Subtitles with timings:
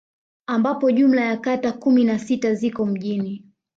[0.47, 3.45] Ambapo jumla ya kata kumi na sita ziko mjini